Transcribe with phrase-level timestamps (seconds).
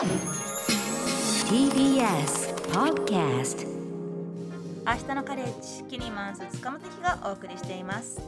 [0.00, 0.16] TBS
[2.72, 3.66] Podcast
[4.86, 8.18] 明日のカレッジキニマンス塚本貴がお送りしています。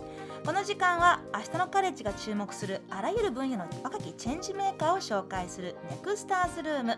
[0.44, 6.94] この時間は明日のカレッジが注目するあらゆる分野の若きチェンジメーカーを紹介するネクスターズルーム。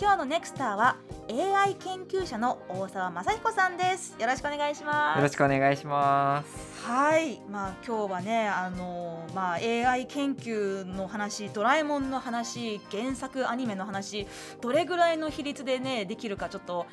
[0.00, 0.96] 今日のネクスターは
[1.28, 6.86] AI 研究者の大沢雅彦さんですよろしくお願いしますよろしくお願いします。
[6.86, 14.26] はい、まあ今日はね、あのまあ AI 研究の話、ドラえもんの話、原作アニメの話、
[14.62, 16.86] どれぐらいの比率でねできるかちょっと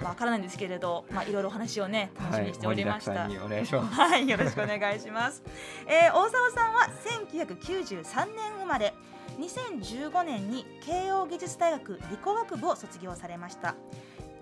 [0.00, 3.12] ま あわからないんですけれど、まあいろいろお話をね楽しみにしておりました。
[3.12, 4.00] はい、お願いします。
[4.00, 5.42] はい、よろしくお願いします。
[5.88, 6.88] えー、大沢さんは
[7.32, 8.94] 1993年生まれ、
[9.38, 13.74] 2015年に慶應義塾大学理工学部を卒業されました。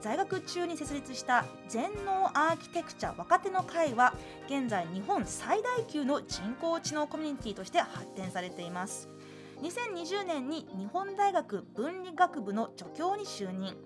[0.00, 4.14] 在学中に設立した全農アーキテクチャ若手の会は
[4.46, 9.08] 現在日本最大級の人工知能コミュニティとして発展されています。
[9.62, 13.76] 2020年に日本大学文理学部の助教に就任。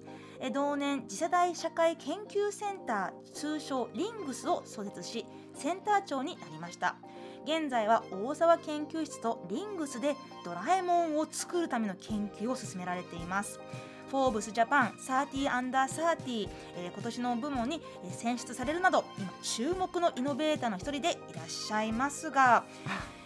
[0.53, 6.97] 同年次世代社会研究センター通称リングスを創設しセンター長になりました。
[7.47, 13.61] 現在は大沢研究室とリングスでドラえもんを作るための研究を進められています
[14.11, 22.65] フォーブスジャパン30アンダー30、えー、今年の部門にえー選出されるなど今注目のイノベーターの一人でいらっしゃいますが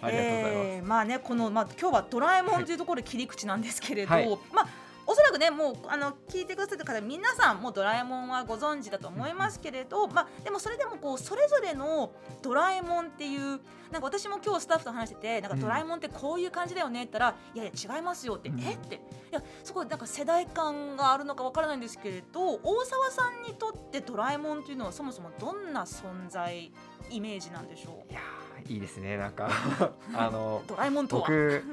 [0.02, 0.54] ありがとうございます。
[0.54, 4.68] えーまあねこのまあ今日はドラえもんというところで切り口なんですけれど、はいまあ
[5.06, 12.12] おそらくねもうあの聞いてくださってる方皆さんもうドラえもんはご存知だと思いますけれど、まあでもそれでもこうそれぞれの
[12.42, 18.60] ドラえもんっていうなんか私も今日スタッフと話しててなんかうんドラえもんってこういう感じだよねって言ったら、いやいや違いますよって、うん。
[18.60, 18.96] えって。
[18.96, 18.98] い
[19.32, 26.72] やそこなんか世代間があるのかわからないんですけれど大沢さんにとってドラえもんというのはそもそもどんな存在
[27.10, 28.12] イメージなんでしょう？
[28.12, 29.48] いやーいいですねなんか。
[30.14, 31.22] あのドラえもんとは。
[31.22, 31.64] 僕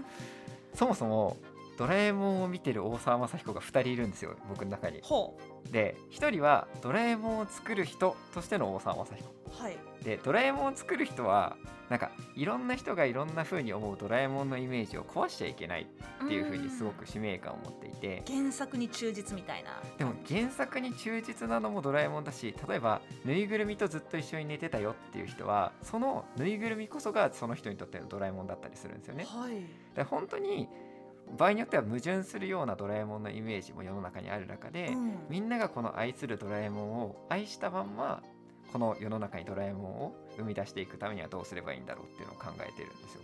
[0.73, 1.37] そもそも
[1.77, 4.99] ドラえもんを見てる大沢雅彦が2人いるんですよ僕の中に。
[5.03, 5.37] ほ
[5.71, 9.29] で1人はドラえもんを作る人としての大沢雅彦。
[9.29, 11.57] うはいでドラえもんを作る人は
[11.89, 15.87] なんかいろんな人がいろんな風に思うドラえもんのイメージを壊しちゃいけない
[16.25, 18.23] っていう風にすごく使命感を持っていて。
[18.27, 29.25] 原作に忠実みたいなでも原作に忠実なのもドラえもんだし例えばぬいぐるみとずっと一緒に寝てたよっていう人はそのぬいぐるみこそがその人にとってのドラえもんだったりするんですよね。
[29.25, 29.65] はい
[29.95, 30.67] で本当に
[31.35, 35.13] 場合によっては矛盾するようなドラえもんのイメージも世の中にある中で、うん。
[35.29, 38.21] みんながこの愛するドラえもんを愛したまんま
[38.71, 43.21] この世の中にドラえもんを生み出していくためにはどうすればいいんだろうっていうのを考えてるんですよ。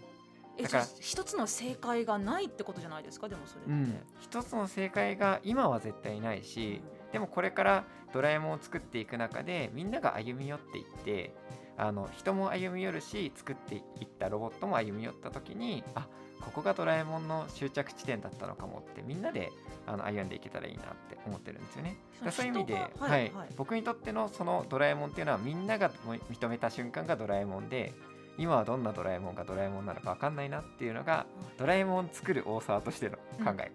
[0.55, 3.27] えだから一つの正解がないってことじゃないですか？
[3.27, 6.81] でもそれって、うん、一つの正解が今は絶対ないし
[7.11, 11.33] でもこれからドラえもんを作っていく中でみんなが歩み寄っていって
[11.75, 16.07] あの人も歩み寄るし作っていったロボットも歩み寄った時にあ
[16.45, 19.51] ここがドラえもんの終着地点だったのかもってみんなで
[19.87, 21.97] あの歩んでいけたらいいなって思ってるんですよね。
[22.19, 23.31] そのそういう意味で、はいはい。
[23.33, 23.47] はい。
[23.55, 27.93] 僕にとってのそのドラえもんっていうのはみんながも認めた瞬間がドラえもんで
[28.37, 31.25] 今はどんなドラえもんがドラえもんなのか分かんないなっていうのが
[31.57, 33.71] ドラえもん作る大沢としての考え、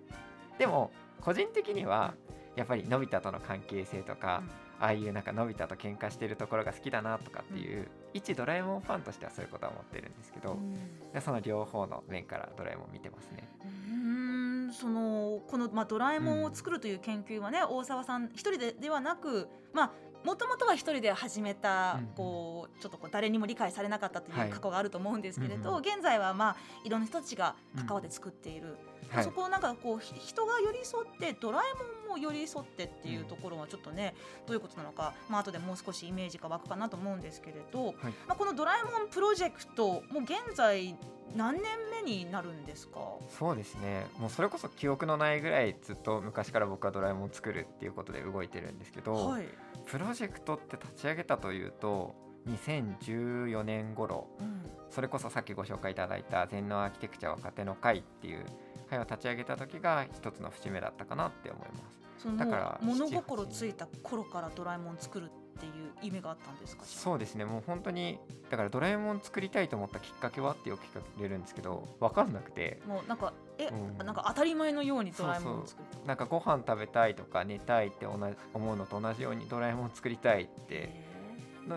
[0.59, 0.91] でも
[1.21, 2.15] 個人的には
[2.57, 4.43] やっぱりのび太との関係性とか、
[4.81, 11.13] ああいうなんかのび太と喧嘩してるところが好きだなとかっていう、一ドラえもんファンとしてはそういうことは思ってるんですけど、うん。
[11.13, 13.49] でその両方の面からドラえもん見てますね。
[13.65, 19.93] うーんそのこの、まあ、ドラえもんを作るという研究はね、大沢さん一人でではなくまあ
[20.29, 24.51] もともとは一人で始めた、うんこうちょっとこう誰にも理解されなかったといはい。
[24.51, 28.77] う過去があると思うんですけれど、現在はまあいろんな人たちが関わって作っている、
[29.09, 29.25] はい。
[29.25, 34.15] そこをなんかこうひ人が寄り添ってドラえもんも寄り添ってっていうところはちょっとね、
[34.47, 37.95] どういうことなのか、まあ後でもう少しイメージが湧くかなと思うんですけれど、はい。
[38.27, 40.95] まあ、このドラえもんプロジェクトもう現在
[41.37, 43.01] 何年目になるんですか？
[43.29, 44.07] そうですね。
[44.19, 49.49] もうそれこそ記憶のないぐらいずっと昔から僕はドラえもんを作るっていうことで動いてるんですけど、はい。
[49.87, 52.15] プロジェクトって立ち上げたというと
[52.49, 54.63] 2014年頃うん。
[54.91, 58.47] それこそさっきご紹介いただいた全農アーキテクチャ若手の会っていう
[58.89, 62.37] 会を立ち上げた時が一つの節目だったかなって思います。
[62.37, 65.29] だから物7心ついた頃からドラえもん作るっ
[65.59, 65.73] ていう
[66.03, 66.85] 夢があったんですか？
[66.85, 67.45] そうですね。
[67.45, 68.19] もう本当に
[68.51, 72.81] だからドラえもん作りたいと思ったきっかけはってよく聞かれるんですけど分かんなくて。
[72.87, 73.99] もうなんかえ、うん。
[73.99, 76.07] なんか当たり前のようにドラえもんを作る。
[76.07, 81.07] なんかご飯食べたいとか寝たいって同じ思うのと同じようにドラえもん作りたいって。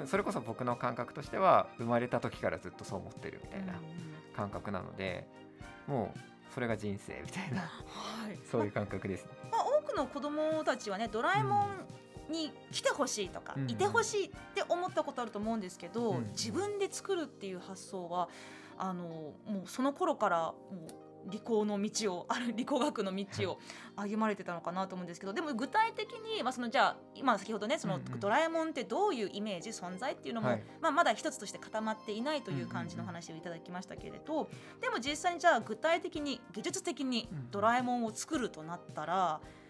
[0.05, 3.81] それこそ僕の感覚としては生まれた時からずっとそう思ってるみーたいなうん
[4.37, 5.27] 感覚なので
[5.85, 6.19] もう
[6.53, 7.59] それが人生みたいな。
[7.91, 8.39] はい。
[8.49, 9.31] そういう感覚ですね。
[9.51, 11.67] まあ、多くの子供たちはねドラえもん
[12.31, 18.29] に来てほしいとか、うんいてほしいって思ったことあると思うんですけど、うん自分で作るっていう発想は
[18.77, 23.59] あのもうその頃からもう理工の道をある 理工学の道を
[23.95, 30.63] 歩まれてたのかなと思うんですけどでも具体的に、まあ、そのじゃあ今先ほどねその、ドラえもんってどういうイメージ存在っていうのも、はい。
[30.79, 34.49] まあ、まだ一つとして固まっていないという感じの話をいただきましたけれど、
[34.79, 39.60] でも実際にじゃあ具体的に技術的にうんドラえもんを作るとなったら、うん、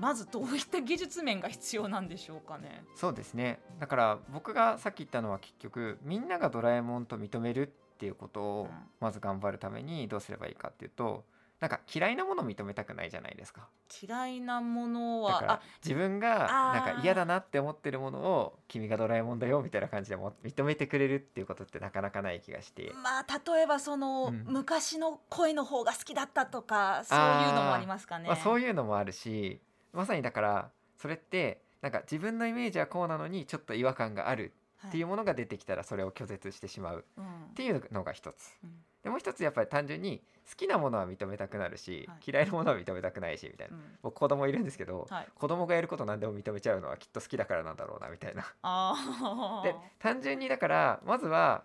[0.00, 2.84] まずどういった技術面が必要なんでしょうかね。
[2.94, 11.24] そうですねだから僕がさっき言ったのは結局みんながドラえもんと認めるっていうことをうんまず頑張るためにどうすればいいかっていうと
[11.58, 13.68] なんか嫌いなものを認めたくないじゃないですか。
[14.02, 16.38] 嫌いなものはだから自分が
[16.74, 22.92] なんか嫌だなって思ってるものを君がドラえもんだよみたいな感じでも認めてくれるっていうことってなかなかない気がして。
[23.02, 24.44] まあ例えばその、うん。
[24.46, 28.28] 昔の声の方が好きだったとかそういうのもありますかね。
[28.28, 29.60] まあ、そういうのもあるし
[29.92, 38.56] まさにだからそれってなんか自分のイメージはこうなのにちょっと違和感があるはっていうものが出てきたらそれを拒絶してしまううんっていうのが一つ。
[38.62, 38.70] うん
[39.06, 40.20] でもう一つやっぱり単純に
[40.50, 42.30] 好きなものは認めたくなるし、はい。
[42.32, 43.76] 嫌いなものは認めたくないしみたいな。
[43.76, 43.82] うん。
[44.02, 45.28] 僕子供いるんですけど、はい。
[45.32, 48.44] 子供がやること何でも認めちゃうのはきっと好きだからなんだろうなみたいな。
[48.62, 51.62] あで単純にだからまずは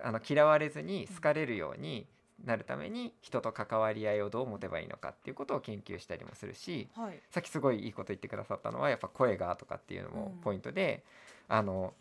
[0.00, 2.08] あの嫌われずに好かれるように
[2.44, 10.40] なるために人と関わり合いをどう持てばいいのかっていうことを研究したりもするしあ、はい、さっきすごいいいこと言ってくださったのはやっぱ声がとかっていうのもうん。
[10.40, 11.04] ポイントで、
[11.46, 11.94] あの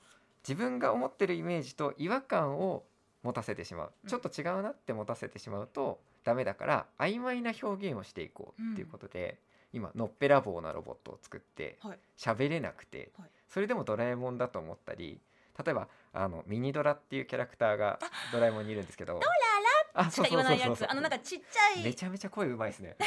[0.47, 2.83] 自分が思ってるイメージと違和感を
[3.23, 3.91] 持たせてしまう。
[4.03, 4.09] うん。
[4.09, 9.39] ちょっと違うなって持たせてしまうとダメだから曖昧な表現をしていこうっていうことで、
[9.73, 11.99] 今のっぺらぼうなロボットを作ってはい。
[12.17, 13.29] 喋れなくて、はい。
[13.47, 15.19] それでもドラえもんだと思ったり
[15.63, 17.99] 例えばあのミニドラっていうキャラクターが
[18.31, 19.19] ドラえもんにいるんですけど。
[20.11, 20.89] しか言わないやつ。
[20.89, 21.83] あのなんかちっちゃい。
[21.83, 22.97] めちゃめちゃ声うまいですね。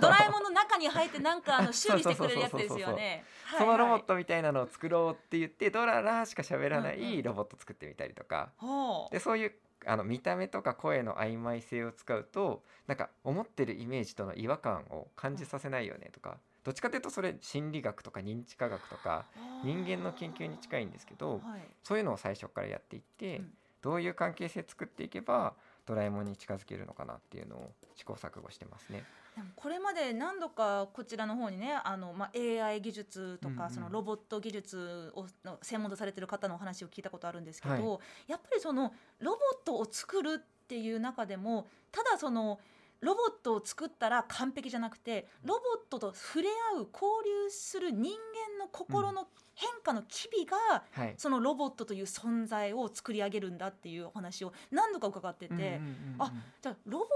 [0.00, 3.24] ドラえもんの中に入ってなんかあの修理してくれるやつですよね。
[3.58, 4.14] そのロボット。
[4.14, 9.12] トみたいなのを作ろうって言ってドララしか喋らなうんうんいロボット作ってみたりとか、ほう。
[9.12, 9.52] でそういう
[9.86, 16.38] あの見た目とか声の曖昧性を使うとなんか思ってるイメージとの違和感を感じさせないよねとか。
[16.62, 19.26] どっちかというとそれ心理学とか認知科学とか
[19.64, 21.40] 人間の研究に近いんですけどはい。
[21.82, 23.52] そういうのを最初からやっていって、うん
[23.84, 25.52] どういう関係性作っていけば
[25.84, 29.04] ドラえもんに近づけるのかなっていうのを試行錯誤してますね。
[29.36, 37.82] でもこれまで何度かこちらの方にねあの、まあ、AI 技術とか、うんうんそのロボット技術をの専門とされてる方のお話を聞いたことあるんですけど、はい
[38.26, 42.58] やっぱりそのロボットを作るっていう中でもただその
[43.00, 50.56] ロボットを作ったら完璧じゃなくてロボットと触れ合う交流する人間の心の変化の機微が、
[50.92, 56.32] はい、そのロボットという存在を作り上げるんだっていうお話を何度か伺ってて、うんうんうんうんあ
[56.62, 57.08] じゃあロボッ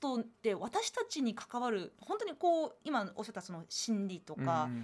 [0.00, 4.76] トって私たちに関わる本当にこう今おっしゃったその心理とかうん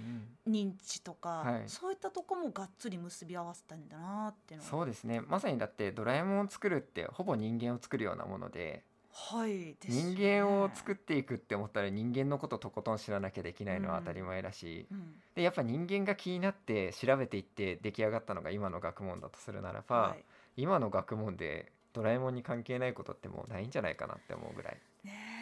[0.47, 1.63] うん認知とか、はい。
[1.67, 4.69] そういったとこもがっつり結び合わせたんだなっていうのは。
[4.69, 5.21] そうですね。
[5.21, 8.83] まさにだってドラえもんを作るってほぼ人間を作るようなもので
[9.15, 15.13] はいですよ人ね間を作っていくって思ったら人間のこととことん知らなきゃできないのは当たり前だし、うん。
[15.35, 20.23] でやっぱ人間が気になって調べていって出来上がったのが今の学問だとするならば、はい。
[20.57, 24.77] 今の学問でドラえもんに関係ないことってもうないんじゃないかなって思うぐらい。
[25.03, 25.32] ね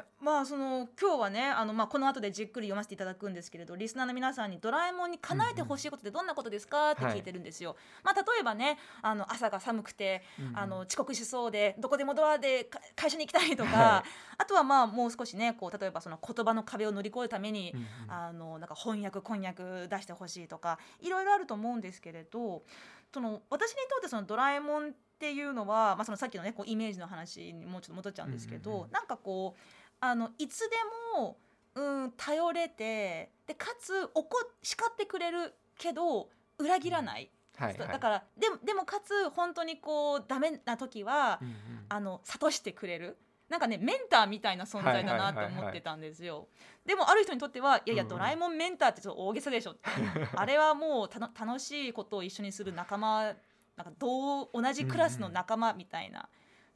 [0.00, 7.76] えまあその今日はねあの、まあ、この後でじっくり読ませていただくんですけれどリスナーの皆さんに「ドラえもんに叶えてほしいことってどんなことですか?」って聞いてるんですよ。
[8.02, 10.22] まあ、例えばねあの朝が寒くて
[10.54, 14.10] あの遅刻しそうでどこでもドアでか会社に行きたいとか、はい。
[14.38, 18.12] あとはまあもう少しねこう例えばその言葉の壁を乗り越えるために、うんうん。
[18.12, 22.64] あのなんか翻訳こんにゃく出してほしいとかいろいろあると思うんですけれど
[23.12, 28.90] その私にとってそのドラえもんっていうのは、まあ、そのさっきのねこうイメージの話にもうちょっと戻っちゃうんですけど、うんうんうん。
[28.90, 29.60] なんかこう
[30.04, 30.76] あのいつで
[31.16, 31.38] も、
[31.74, 34.28] うん、頼れてでかつ怒
[34.62, 37.88] 叱ってくれるけど裏切らない、はいはい。
[37.88, 41.54] だからでもでもかつ本当にこうダメな時は、うんうん。
[41.88, 43.16] あの諭してくれる。
[43.48, 46.48] なんかねメンターみたいな存在だなと思ってたんですよ。
[46.84, 48.16] でもある人にとってはいやいやうんうん。
[48.16, 49.76] ドラえもんメンターってちょっと大げさでしょ。
[50.36, 53.34] あれはもうたの楽しいことを一緒にする仲間
[53.76, 56.28] なんか同同じクラスの仲間みたいな。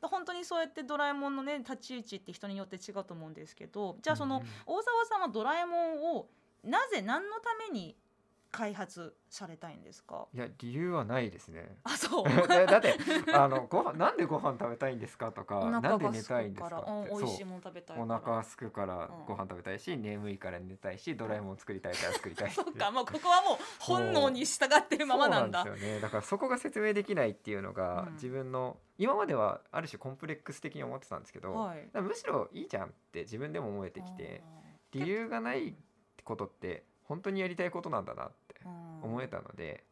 [0.03, 6.29] 本当にそうやってドラえもんのね立ち位置って人によって違うと思うんですけどじゃあその、大沢さんはドラえもんを
[6.63, 7.97] なぜ何のために
[8.51, 10.27] 開発されたいんですか？
[10.33, 11.77] いや理由はないですね。
[11.85, 12.25] あそう。
[12.49, 12.95] だだって
[13.35, 16.91] あのご飯なんでご飯食べたいんですかとかおなんで寝たいんですからって。
[16.91, 19.25] うん美味しいもの食べたいかおら腹すくからうん。
[19.27, 22.91] ご飯食べたいし、眠いから寝たいしドラえもん作りたいから作りたいそうか。
[22.91, 25.63] もうここはもう 本能に従ってるままなんだ。
[25.63, 26.01] そうなんですよね。
[26.01, 28.13] だからそこが説明できないっていうのが、うん。
[28.15, 31.89] 自分の今まではある種コンプレックス的に思ってたんですけど、はい。
[32.01, 34.43] むしろいいじゃんって自分でも思えてきて
[34.93, 35.77] 理由がない
[36.25, 38.31] ことって本当にやりたいことなんだな
[38.65, 39.85] 思えたので、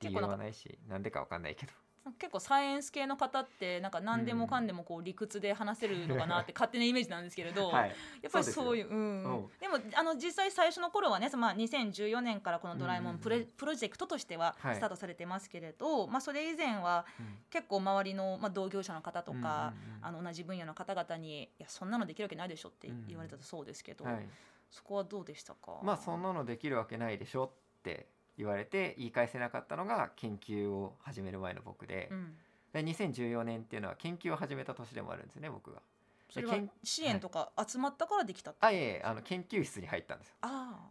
[0.00, 0.30] 結構なん。
[0.30, 1.72] か理由はないしなんでかわかんないけど。
[2.18, 7.96] 結構サイエンス系の方ってなんか何でもかんでもこう理屈で話せるのかなって 勝手なイメージなんですけれど、はい。
[8.20, 9.24] やっぱりそういうそううん。
[9.24, 9.50] うん。
[9.58, 13.46] でもあの実際最初の頃はね、そのまあ、2014年からこの「ドラえもんプレ」うん。
[13.46, 14.74] プロジェクトとしてははい。
[14.74, 17.38] スタートされてますけれど、まあ、それ以前はうん。
[17.48, 24.28] 結構周りの、まあ、同業者の方とか、あの同じ分野の方々に「いやそんなのできるわけないでしょ」って言われたそうですけど、はい。
[24.70, 25.80] そこはどうでしたか？
[25.82, 27.54] まあそんなのできるわけないでしょ
[27.90, 28.06] って
[28.38, 32.34] 言われて言い返せなかったのが研究を始める前の僕で,、うん、
[32.72, 35.82] で2014年っていうのは研究を始めた年でもあるんですよね僕が。
[36.30, 40.34] それは支援とか集まったからできたってあいえあの研究室に入ったんですよ。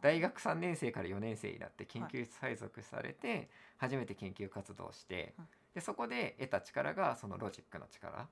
[0.02, 8.28] 大学3年生から4年生になって研究室配属されて初めて研究活動をしてうんでそこで得た力がそのロジックの力。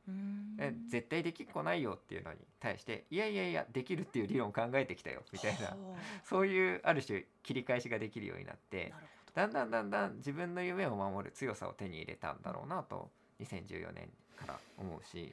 [0.90, 5.68] 絶対できっこないよっていうのに対していやいやいやできるっていう理論を考えてきたよみたいな。
[5.68, 5.76] は
[6.24, 8.94] そういうある種切り返しができるようになって
[9.34, 15.32] だんだんだんだん自分の夢を守る強さを手に入れたんだろうなと2014年から思うし。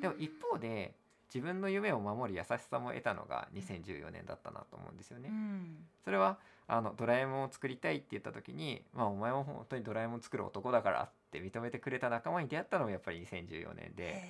[0.00, 0.94] でも一方で
[1.32, 5.30] 自分の夢を守る優しさも得たのが2014年だったなと思うんですよね。
[5.30, 5.86] うん。
[6.04, 14.22] それはあのドラえもんを作りたいって言った時に、まあ、お前も本当にドラえもん作る男だからって認めてくれた仲間に出会ったのもやっぱり2014年で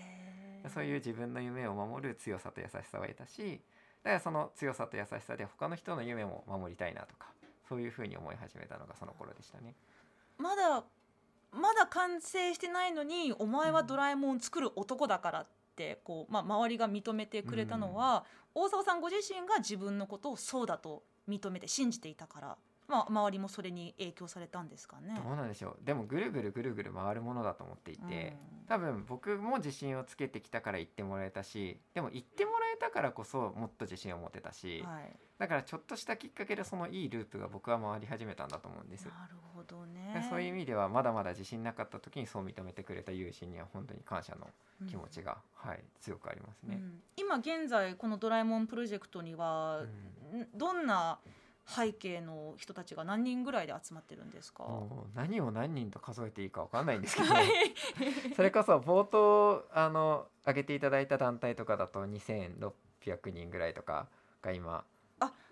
[0.73, 3.61] そういう自分の夢を守る強さと優しさを得たし
[4.05, 7.27] だからその強さと優しさで他の人の夢も守りたいなとか
[7.69, 9.75] そういうふうに思い始めたのがその頃でしたね。
[10.39, 10.85] まだ
[11.53, 22.57] まだ完成してないのにお前はドラえもんを作る男だからってこう、まあ、周りが認めてくれたのは、大沢さんご自身が自分のことをそうだと認めて信じていたから、
[22.89, 25.15] まあ、周りもそれに影響されたんですかね。
[25.25, 39.11] どうなんでしょうでもぐるぐるぐるぐる回るものだと思っていて、うん多分僕も自信をつけてきたから言ってもらえたしでも言ってもらえたからこそもっと自信を持てたし、はい、だからちょっとしたきっかけでそのいいループが僕は回り始めたんだと思うんですよ。
[39.11, 40.27] なるほどでね。
[40.31, 44.49] そういう意味ではまだまだ自信なかった時にそう認めてくれた友人には本当に感謝の
[44.89, 46.77] 気持ちが、はい、強くありますね。
[46.77, 51.19] うん今現在この「ドラえもん」プロジェクトには、んどんな
[51.65, 54.65] 背景の人たちが何人ぐらいで集まってるんですか、
[55.15, 57.33] 何を何人と数えていいかわかんないんですけど。
[57.33, 57.47] はい。
[58.35, 64.09] それこそ冒頭あの挙げていただいた団体とかだと2600人ぐらいとか
[64.43, 64.85] が今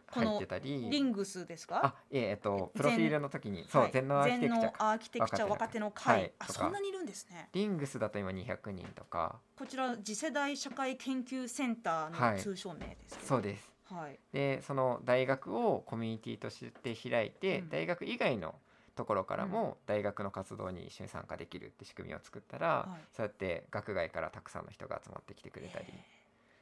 [0.08, 0.90] 入ってたり。
[0.90, 1.80] リングスですか？
[1.86, 3.64] あいええっとえプロフィールの時に。
[3.68, 3.92] そう、はい。
[3.92, 6.32] 全能アーキテクチャ若手の会、はい。
[6.40, 7.48] あそんなにいるんですね。
[7.52, 9.40] リングスだと今200人とか。
[9.56, 12.36] こちら次世代社会研究センターはい。
[12.36, 14.18] の通称名ですけどそうですはい。
[14.32, 17.68] でその大学をコミュニティとして開いて、うん。
[17.68, 18.54] 大学以外の
[18.96, 23.06] ところからも大学の活動に一緒に参加できるって仕組みを作ったら、はい。
[23.16, 25.86] そうやって学外からたくさんの人が集まってきてくれたり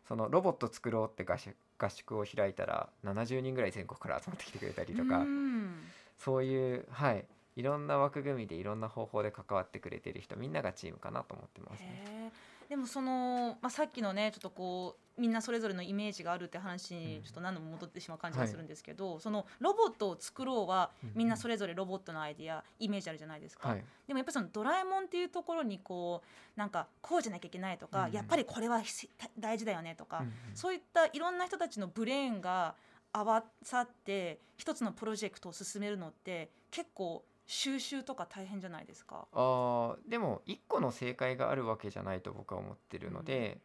[0.08, 5.84] そのロボット作ろうって合宿合宿を開いたら70人ぐらい全国から集まってきてくれたりとか、うん。
[6.18, 7.24] そういうはい。
[7.56, 12.32] いろんな枠組みでいろんな方法で関わってくれてる人みんながチームかなと思ってますね。
[12.68, 17.00] でもその、まあ、さっきのねちょっとこうみんなそれぞれのイメージがあるって話うん。
[17.00, 28.12] にちょっと何度も戻ってしまう感じがするんですけど、そのロボットを作ろうはみんなそれぞれロボットのアイディアイメージあるじゃないですか、はい、でもやっぱりそのドラえもんっていうところにこうなんかこうじゃなきゃいけないとか、うん。
[28.12, 29.08] やっぱりこれはひ
[29.38, 30.32] 大事だよねとか、うんうん。
[30.54, 32.74] そういったいろんな人たちのブレーンが
[33.12, 39.26] 合わさって一つのプロジェクトを進めるのって結構収集とか大変じゃないですか。
[39.32, 43.58] あーでも一個の正解があるわけじゃないと僕は思ってるので、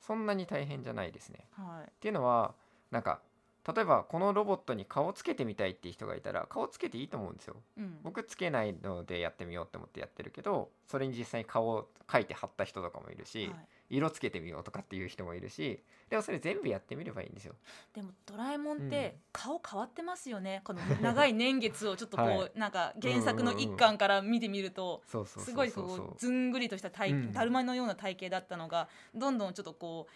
[0.00, 1.46] そんなに大変じゃないですね。
[1.52, 2.54] はいっていうのは
[2.90, 3.20] なんか
[3.66, 7.56] 例えばこのロボットに顔つけてみたいっていう人がいたら顔つけていいと思うんですよ。
[7.78, 13.56] うん、僕つけないのでやってみようって思ってやってるけどそれに実際に顔を描いて貼った人とかもいるし、はい。
[13.90, 17.54] 色つけてみようとかっていう人もいるしでもそれ全部やってみればいいんですよ。
[17.94, 18.90] でもドラえもんっうん。
[18.90, 22.52] て顔変わってますよね、この長い年月をちょっとこう、 はい。
[22.56, 30.08] なんか原作の一巻から見てみると、すごいこうずんぐりとした体、うんだるまのような体型だったのがどんどんちょっとこ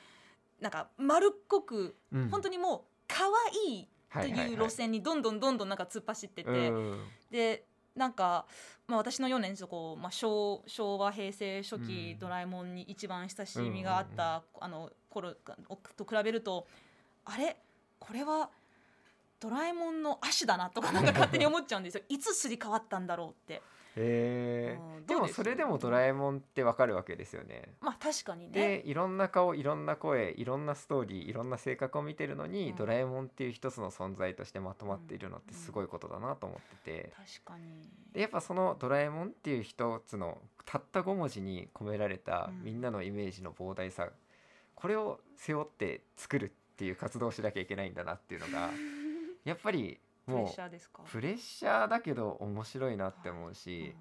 [0.60, 2.28] うなんか丸っこく、うん。
[2.30, 3.24] 本当にもう可
[3.68, 7.04] 愛いとはいう路線にどんどんどんどんなんか突っ走ってて、うん。
[7.30, 8.46] でなんか、
[8.88, 12.18] まあ、私のようなちょっとこう、まあ、昭昭和平成初期、うん。
[12.18, 15.34] ドラえもんに一番親しみがあった、あの頃
[15.96, 16.66] と比べると
[17.24, 17.56] あれ？
[18.00, 18.50] これは
[19.40, 22.04] ドラえもんの足だなとかなんか 勝手に思っちゃうんですよ。
[22.08, 23.62] いつすり替わったんだろうって。
[23.96, 27.74] へうんーでもそれでもドラえもんってわかるわけですよね。
[27.80, 28.80] まあ確かにね。
[28.80, 32.76] でいろんな顔いろんな声いろんなストーリーいろんな性格を見てるのに、うん。
[32.76, 37.12] ドラえもんっていう一つの存在としてまとまっているのってすごいことだなと思ってて、
[37.44, 37.88] 確かに。
[38.12, 42.64] でやっぱその「ドラえもん」っていう一つのたった5文字に込められたうん。
[42.64, 44.10] みんなのイメージの膨大さ、
[44.74, 48.70] これを背負って作るっていう活動をしなきゃいけないんだなっていうのが
[49.44, 51.02] やっぱりプレッもシャーですか？
[51.04, 53.94] うプレッシャーだけど面白いなって思うし、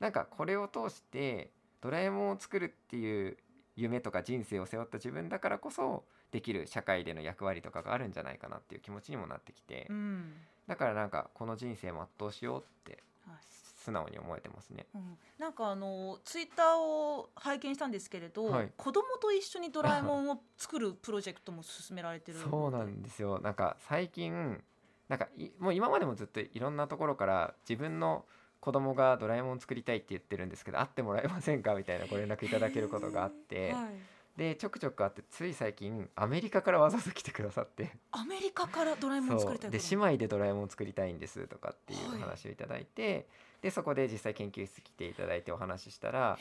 [0.00, 3.36] なんかこれを通してドラえもんを作るっていう
[3.76, 10.34] 夢とか人生を背負った自分だからこそできる社会での役割とかがあるんじゃないかなっていう気持ちにもなってきて、うん。
[10.66, 13.36] だからなんかこの人生全うしようってはい。
[13.84, 14.86] 素直に思えてますね。
[14.94, 18.72] うん、なんかあのツイッターを拝見したんですけれど、はい。
[18.76, 23.40] 子供と一緒にドラえもんを作るプロジェクトも進められてる そうなんですよ。
[23.40, 24.62] なんか最近
[25.12, 28.24] なんかいもう今までもずっといろんなところから自分の
[28.60, 31.74] 子供がドラえもん作りたいって言ってるんですけど会ってもらえませんか？
[31.74, 37.90] みたいなご連絡いただけることがあって、はい、でちょくちょくあってつい最近アメリカからわざわざ来てくださって。
[38.12, 42.20] アメリカからドラえもん作りたいで姉妹でドラえもん作りたいんですとかっていうはい。
[42.22, 43.26] 話をいただいて、
[43.60, 46.38] でそこで実際研究室来ていただいてお話ししたら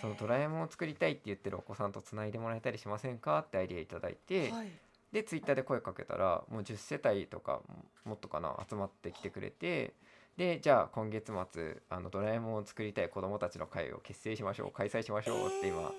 [0.00, 3.40] そのドラえもんを作りたいって言ってるお子さんとつないでもらえたりしませんか？
[3.40, 4.68] ってアイデアいただいて、はい、
[5.14, 9.94] でツイッターで声かけたらもう10世帯とかももっとかな集まってきてくれて
[10.36, 15.92] でじゃあ今月末あのドラえもんを作りたい子どもたちの会を結成しましょう開催しましょうって今、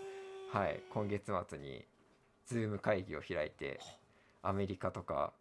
[0.51, 1.85] はい、今月末に
[2.45, 3.79] ズーム会議を開いて
[4.43, 5.31] アメリカとか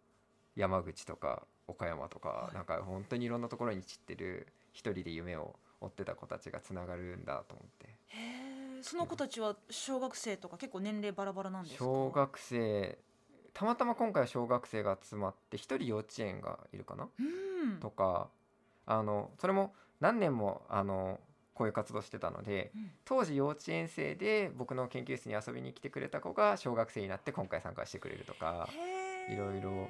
[0.55, 2.55] 山口とか岡山とか、はい。
[2.55, 7.87] なんか本当にいろんなところに散ってる一人で夢を追ってた子たちがつながるんだと思って。
[8.07, 8.83] へー。
[8.83, 11.83] その子たちは小学生とか結構年齢バラバラなんですか？
[11.83, 12.97] 小学生
[13.55, 17.07] たまたま今回は小学生が集まって一人幼稚園がいるかな？
[17.17, 17.79] うん。
[17.79, 18.29] とか
[18.85, 21.19] あのそれも何年もあの
[21.55, 22.91] こういう活動してたのでうん。
[23.05, 28.69] 当時幼稚園生で僕の研究室に遊びに来てくれた子が小学生になって今回参加してくれるとか
[29.31, 29.87] いろいろ。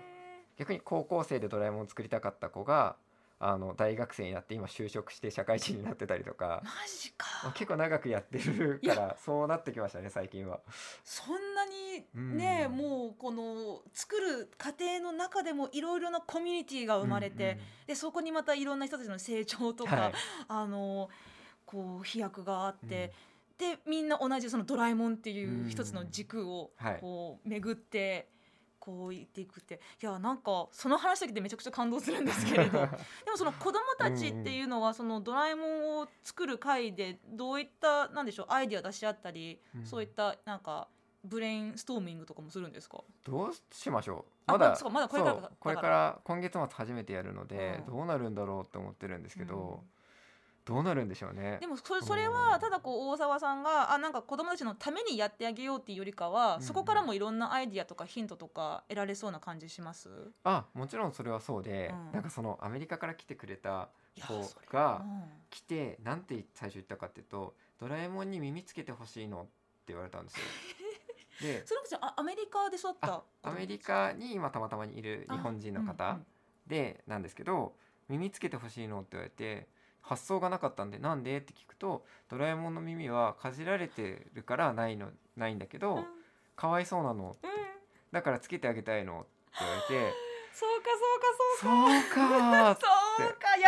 [0.57, 2.95] 逆に高校生でドラえもんを作りたかった子が
[3.47, 10.61] あの大学生になって今就職して社会人になってたりとかマジまあか結構長くやってるいからそうなってきましたね最近は。
[11.03, 12.75] そんなにね、うん。
[12.75, 20.13] もうこの作る過程の中でもいろいろなコミュニティが生まれて、でそこにまたいろんな人たちの成長とか、はい。
[20.47, 21.09] あの
[21.65, 23.13] こう飛躍があって、
[23.59, 26.97] でみんな同じそのドラえもんっていう一つの軸をはい。
[26.99, 28.27] こう巡って。
[28.85, 29.79] こう言っていくって。
[30.01, 32.79] いやなんかその話だけでめちゃくちゃ感動するんですけれど。
[33.25, 39.85] でもその子供たちっていうのはそのドラえもんを作る会でどういったなんでしょうアイディア出し合ったり、うん。
[39.85, 40.87] そういったなんか
[41.24, 43.03] ブレインストーミングとかもするんですか？
[43.24, 44.31] どうしましょう。
[44.48, 47.93] あまだまそうまだこれからこれから今月末初めてやるので、うん。
[47.95, 49.95] どうなるんだろうって思ってるんですけど、うん
[50.65, 51.59] どうなるんでしょうね。
[51.61, 60.09] でもそれそれはただこう大沢さんがあなんか子供たちのためにやってあげようっていうよりかは、うんそこからもいろんなアイディアとかヒントとか得られそうな感じします？
[60.43, 62.11] あもちろんそれはそうで、うん。
[62.13, 65.23] なんかそのアメリカから来てくれた子それがうん。
[65.51, 69.49] 来てなんて最初言ったかっていうと「ドラえもんに耳つけてほしいの」って
[69.93, 70.45] 言われたんですよ。
[71.41, 76.17] でそれこそあアメリカで育ったあアメリカに今たまたまにいる日本人の方、
[76.65, 77.75] でなんですけど
[78.07, 79.01] 耳つけてほしいの？
[79.01, 79.67] って言われて
[80.05, 81.37] 発想がなかったんでなんで？
[81.37, 86.05] って聞くとドラえもんの耳はかじられてるからないのないんだけど、うん。
[86.55, 87.35] かわいそうなの。
[87.44, 87.50] うん。
[88.11, 89.22] だからつけてあげたいの。
[89.22, 90.13] って言われて。
[90.53, 91.27] そうかそうか
[91.59, 92.61] そうか。
[92.70, 93.63] ーっそうか優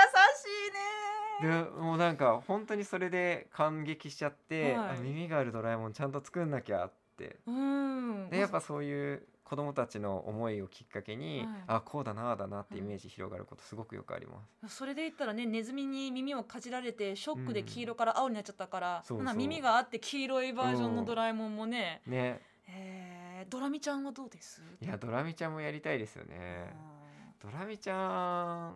[1.39, 1.65] しいね。
[1.65, 4.89] でもうなんか本当にそれで感激しちゃって、はい。
[4.91, 7.39] あ耳があるドラえもんちゃんと作んなきゃって。
[7.47, 8.29] うん。
[8.29, 11.47] でやっぱそういう子供たちの思いをきっかけに、はい。
[11.67, 14.75] あこうだなあだなってイメージ広がることすごくよくあります。
[14.75, 19.17] それで言ったらねネズミに耳をかじられてショックで黄色から青になっちゃったから、そうそう。
[19.19, 22.41] ほな耳があって黄色いバージョンのドラえもんもね、ね。
[22.67, 24.61] えードラミちゃんはどうです？
[24.81, 26.75] いやドラミちゃんもやりたいですよね。
[27.41, 28.75] ドラミちゃん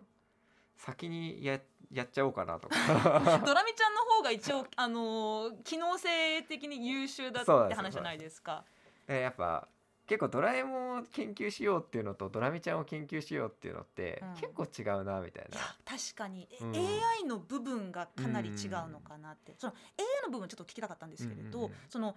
[0.78, 2.76] 先にややっちゃおうかなとか。
[2.78, 8.64] う んドラミちゃんの方が一応あのー機能性的に優秀だって話じゃないですか。
[9.06, 9.68] でやっぱ
[10.06, 14.34] 結構ドラえもんを研究しようっていうのとドラミちゃんを研究しようっていうのってうん。
[14.34, 15.56] 結構違うなみたいな。
[15.56, 16.74] いや確かに、うん。
[16.74, 21.76] AI の部分がかなり違うのかなって、その AI の部分ちょっと聞きたかったんですけれど、うんうんうん。
[21.88, 22.16] その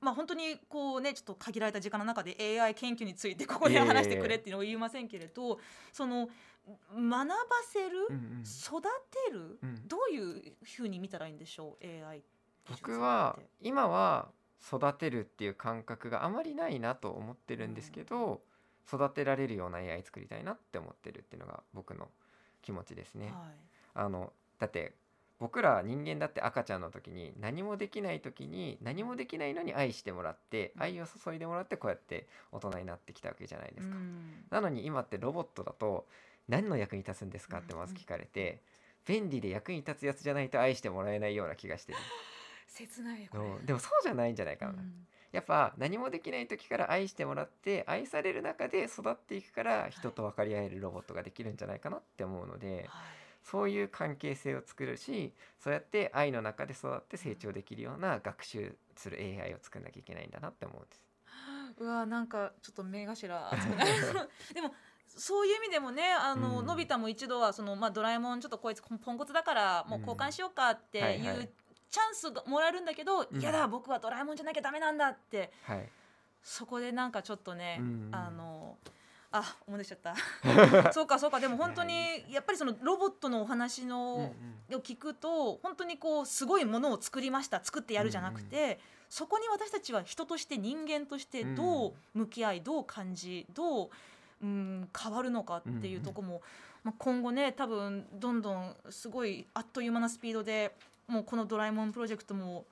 [0.00, 5.58] まあ本当にこうねちょっと限られた時間の中で AI 研究についてここで話してくれっていうのを言いませんけれど
[5.92, 6.28] その
[6.94, 7.34] 学ば
[7.72, 8.42] せる、うんうん。
[8.42, 8.82] 育
[9.26, 9.88] てる、うん。
[9.88, 12.22] どういうふうに見たらいいんでしょう AI
[12.68, 14.28] 僕は今は
[14.64, 18.40] 育てるっていう感覚があまりないなと思ってるんですけど、
[18.86, 22.08] 育てられるような AI 作りたいなって思ってるっていうのが僕の
[22.62, 23.26] 気持ちですね。
[23.26, 23.34] はい
[23.98, 24.92] あのだって
[25.38, 33.96] 僕ら人間だって赤ちゃんの時に何もできない時に何もできないのに愛してもらってうん愛を注いでもらってこうやって大人になってきたわけじゃないですか。
[33.96, 36.06] うんなのに今ってロボットだと
[36.48, 38.60] 何の役に立つんですかってまず聞かれて
[39.06, 41.98] 便利で役に立つやつじゃないと愛してもらえないような気がしてる。
[42.76, 43.28] 切ない
[43.64, 44.72] でもそうじゃないんじゃないかな。
[44.72, 45.06] うん。
[45.32, 52.86] やっぱ何もできない時から愛してもらって愛される中で育っていくから人と分かり合えるロボットができるんじゃないかなって思うのではい。
[53.42, 61.02] そういう関係性を作るしそうやって愛の中で育って成長できるような学習する AI を作んなきゃいけないんだなって思うんです。
[61.78, 63.90] うわなんかちょっと目頭熱くなる。
[64.52, 64.74] でも
[65.06, 66.66] そういう意味でもねあの、うん。
[66.66, 71.48] のび太も一度はその、まあ、ドラえもんちょっとこいつポンコツだからもう交換しようかっていう
[71.90, 73.40] チャンスがもらえるんだけど、うん。
[73.40, 75.52] いやだ僕はドラえもんじゃなきゃダメなんだって。
[75.62, 75.88] はい、
[76.42, 78.08] そこでなんかちょっとね、うん。
[78.12, 78.76] あの
[79.32, 80.14] あ思い出しちゃった。
[80.92, 84.32] そうかそうかでも本当にやっぱりそのロボットのお話の、
[84.72, 93.90] を聞くと本当にこうすごいものを作りました作ってやるじゃなくて、そこに私たちは人として人間としてどう向き合いどう感じどう、
[94.42, 96.42] うん、変わるのかっていうところも、
[96.84, 100.74] まあ、今後ね多分どんどんすごいあっという間なスピードで
[101.08, 102.66] もうこの「ドラえもん」プロジェクトも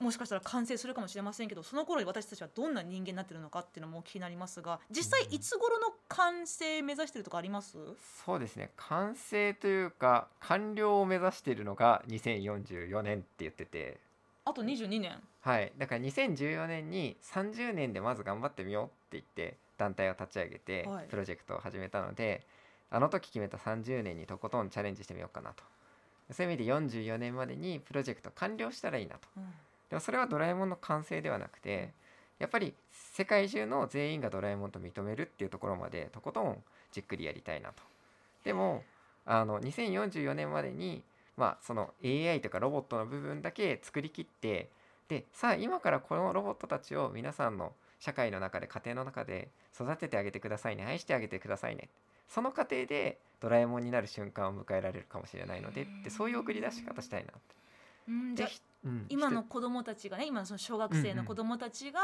[0.00, 7.78] もしかしたら完成するかもしれませんけどその頃に私たちはどんな人間になってるのかっていうのも気になりますが実際いつ頃の完成目指してるとかあります、
[8.24, 13.98] そうですね完成というか完了を目指しているのが2044年って言ってて。
[14.44, 15.20] あと22年。
[15.42, 15.72] はい。
[15.76, 21.06] だから2014年に30年でまず頑張ってみようって言って団体を立ち上げてはい。
[21.08, 22.46] プロジェクトを始めたので、
[22.90, 25.64] あの時決めた30年にとことんチャレンジしてみようかなと
[26.32, 29.28] そういう意味で44年までにプロジェクト完了したらいいなと。
[29.36, 29.44] うん。
[29.90, 31.90] でもそれはドラえもんの完成ではなくて
[32.38, 36.62] やっぱり世界中の全員がドラえもんと認めるっていうところまでとことん
[36.92, 37.82] じっくりやりたいなと。
[38.44, 38.84] でも
[39.24, 41.02] あの2044年までに
[41.36, 44.68] まあその AI とかロボットの部分だけ作りきって
[45.08, 51.88] でさあ今からこのロボットたちを皆さんの社会の中で家庭の中で育ててあげてくださいね愛してあげてくださいね
[52.28, 57.40] その過程でドラえもんになる瞬間を迎えられるかもしれないのでってそういう送り出し方したいなって。
[58.08, 58.36] うん。
[58.36, 58.48] じゃ
[58.84, 62.00] うん今の子供たちがね今のその小学生の子供たちが、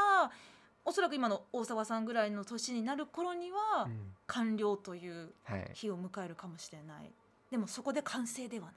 [0.84, 4.12] おそらく今の大沢さんぐらいの年になる頃には、うん。
[4.26, 7.10] 完了というはい、日を迎えるかもしれない。
[7.50, 8.74] でもそこで完成ではない、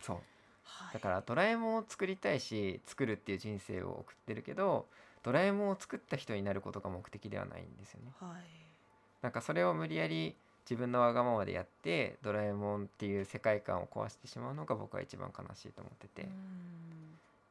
[0.00, 0.16] そう。
[0.64, 4.86] はい、だからドラえもんを作りたいし作るっていう人生を送ってるけど
[5.22, 8.12] ドラえもんを作った人になることが目的ではないんですよね。
[8.20, 8.42] はい。
[9.20, 10.36] なんかそれを無理やり
[10.68, 16.30] 自分のわがままでやってドラえもんっていう世界観を壊してしまうのが僕は一番悲しいと思ってて、うん。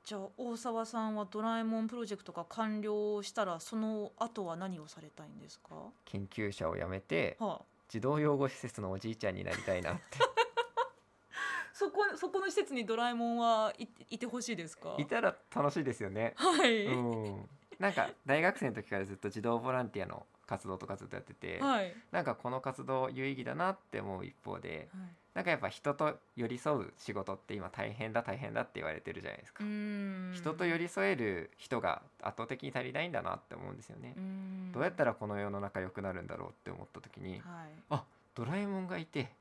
[0.04, 5.70] じゃあ大沢さんはドラえもんプロジェクトが完了したらその後は何をされたいんですか、
[6.06, 10.02] 研究者を辞めてはあ、児童養護施設のおじいちゃんになりたいなって。
[11.74, 14.96] そこそこの施設にドラえもんはいいてほしいですか？
[15.00, 16.34] いたら楽しいですよね。
[16.36, 16.92] はい、う
[17.36, 17.50] ん、
[17.80, 21.94] なんか大学生の時からずっと児童ボランティアの活動とかずっとやってて、はい。
[22.12, 24.90] なんかこの活動有意義だなって思う一方で
[25.34, 30.32] なんかやっぱ人と寄り添う仕事って今大変だ大変だって言われてるじゃないですか、うん。
[30.36, 34.72] 人と寄り添える人が圧倒的に足りないんだなって思うんですよね、うん。
[34.74, 37.42] どうやったらこの世の中良くなるんだろうって思った時に
[37.90, 38.04] はい。
[38.36, 39.32] ドラえもんがいて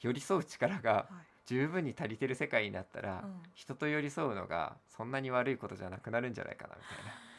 [0.00, 1.06] 寄り添う力がはい。
[1.46, 3.42] 十分に足りてる世界になったら、うん。
[3.54, 7.12] 人と寄り添うのがそんなに悪いことじゃなくなるんじゃないかなみたいな。
[7.12, 7.29] 思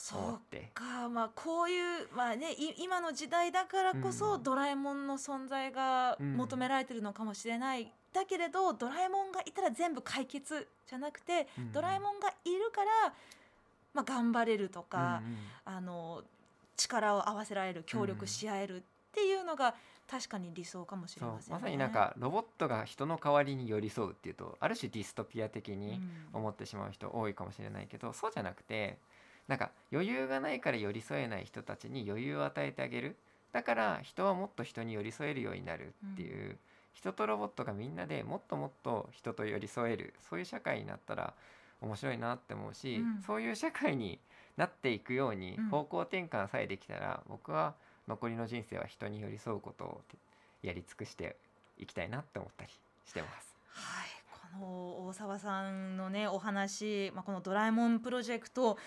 [0.00, 4.42] そうかまあこういうまあねい今の時代だからこそ、うん。
[4.44, 11.72] ドラえもんの存在がうん求められてるのかもしれない、だけれどドラえもんがいたら全部解決じゃなくて、うん。
[11.72, 13.12] ドラえもんがいるから、
[13.92, 16.22] まあ、頑張れるとか、うんうんあの
[16.76, 18.82] 力を合わせられる協力し合えるっ
[19.12, 19.74] ていうのが
[20.08, 21.54] 確かに理想かもしれませんね。
[21.54, 26.00] まさになんかロボットが人の代わりに寄り添うっていうとある種ディストピア的に
[26.32, 26.38] うん。
[26.38, 28.96] 思ってしまう人多いかもしれないけどそうじゃなくて
[29.48, 33.16] なんか余裕がないから寄り添えない人たちに余裕を与えてあげる。
[33.52, 36.58] だから人はもっと人に寄り添えるようになるっていう、
[36.92, 40.14] 人とロボットがみんなでもっともっと人と寄り添える。
[40.28, 41.32] そういう社会になったら
[41.80, 43.22] 面白いなって思うし、うん。
[43.22, 44.18] そういう社会に
[44.56, 45.68] なっていくようにうん。
[45.70, 47.74] 方向転換さえできたら、僕は
[48.08, 50.00] 残りの人生は人に寄り添うことを
[50.62, 51.36] やり尽くして
[51.78, 52.72] いきたいなって思ったり
[53.06, 53.56] してます。
[53.70, 54.07] はい、
[54.52, 58.78] この大沢さんのねお話、まあ、この「ドラえもんプロジェクト」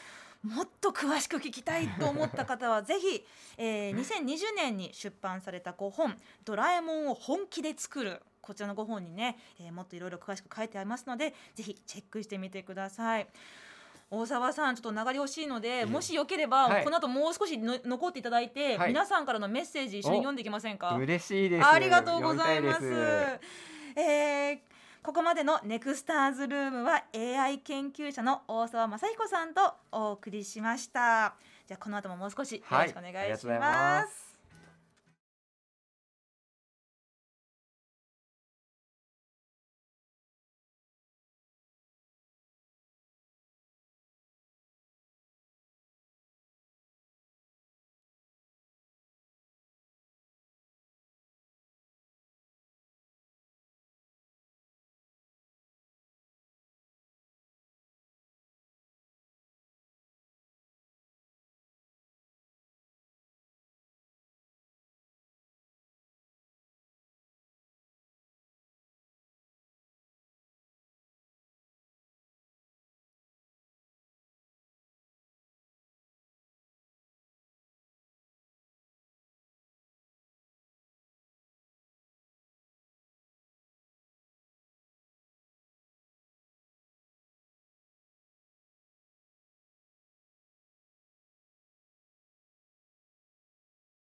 [0.44, 3.24] もっと詳しく聞きたいと思った方は ぜひ、
[3.58, 13.28] えー、2020年に出版された5本「ドラえもんを本気で作る」こちらの5本にね、えーもっといろいろ詳しく書いてありますのでぜひチェックしてみてください。
[14.10, 20.96] 大沢さんちょっと流れ欲しいので、うんもしよければ、はいこの後もう少しの残っていただいて、はい皆さんからのメッセージ一緒に読んでいきませんか？
[20.96, 21.66] 嬉しいです。
[21.68, 22.84] ありがとうございます。
[22.84, 22.88] い
[23.96, 24.60] えー
[25.04, 31.34] ここまでのネクスターズルームは AI 研究者の大沢雅彦さんとお送りしました。
[31.68, 33.66] じゃあこの後ももう少しよろしくお願いします、はいま。
[34.04, 34.31] ます